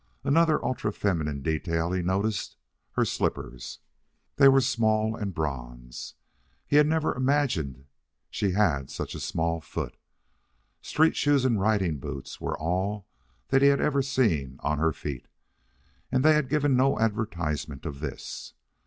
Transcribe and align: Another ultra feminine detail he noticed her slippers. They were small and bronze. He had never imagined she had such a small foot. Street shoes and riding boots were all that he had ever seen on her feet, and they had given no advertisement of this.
Another 0.23 0.65
ultra 0.65 0.91
feminine 0.91 1.43
detail 1.43 1.91
he 1.91 2.01
noticed 2.01 2.57
her 2.93 3.05
slippers. 3.05 3.81
They 4.37 4.47
were 4.47 4.59
small 4.59 5.15
and 5.15 5.31
bronze. 5.31 6.15
He 6.65 6.77
had 6.77 6.87
never 6.87 7.13
imagined 7.15 7.85
she 8.31 8.53
had 8.53 8.89
such 8.89 9.13
a 9.13 9.19
small 9.19 9.61
foot. 9.61 9.95
Street 10.81 11.15
shoes 11.15 11.45
and 11.45 11.61
riding 11.61 11.99
boots 11.99 12.41
were 12.41 12.57
all 12.57 13.07
that 13.49 13.61
he 13.61 13.67
had 13.67 13.79
ever 13.79 14.01
seen 14.01 14.57
on 14.61 14.79
her 14.79 14.91
feet, 14.91 15.27
and 16.11 16.25
they 16.25 16.33
had 16.33 16.49
given 16.49 16.75
no 16.75 16.97
advertisement 16.97 17.85
of 17.85 17.99
this. 17.99 18.55